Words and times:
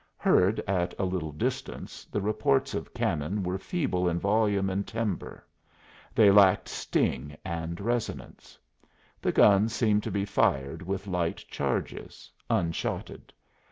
Heard 0.17 0.59
at 0.61 0.95
a 0.97 1.05
little 1.05 1.31
distance, 1.31 2.05
the 2.05 2.21
reports 2.21 2.73
of 2.73 2.91
cannon 2.91 3.43
were 3.43 3.59
feeble 3.59 4.09
in 4.09 4.17
volume 4.19 4.67
and 4.67 4.87
timbre: 4.87 5.45
they 6.15 6.31
lacked 6.31 6.67
sting 6.67 7.37
and 7.45 7.79
resonance. 7.79 8.57
The 9.21 9.31
guns 9.31 9.75
seemed 9.75 10.01
to 10.01 10.09
be 10.11 10.25
fired 10.25 10.81
with 10.81 11.05
light 11.05 11.45
charges, 11.47 12.31
unshotted. 12.49 13.31